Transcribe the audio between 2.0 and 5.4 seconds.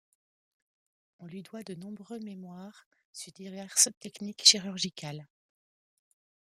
mémoires sur diverses techniques chirurgicales.